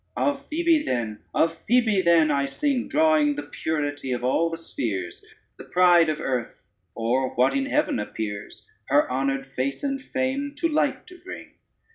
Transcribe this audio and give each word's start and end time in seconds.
Of 0.17 0.47
Phoebe 0.47 0.81
then, 0.81 1.19
of 1.31 1.59
Phoebe 1.67 2.01
then 2.01 2.31
I 2.31 2.47
sing, 2.47 2.87
Drawing 2.89 3.35
the 3.35 3.43
purity 3.61 4.13
of 4.13 4.23
all 4.23 4.49
the 4.49 4.57
spheres, 4.57 5.23
The 5.59 5.65
pride 5.65 6.09
of 6.09 6.19
earth, 6.19 6.55
or 6.95 7.35
what 7.35 7.55
in 7.55 7.67
heaven 7.67 7.99
appears, 7.99 8.65
Her 8.87 9.07
honored 9.11 9.45
face 9.45 9.83
and 9.83 10.01
fame 10.01 10.55
to 10.57 10.67
light 10.67 11.05
to 11.05 11.19
bring. 11.23 11.51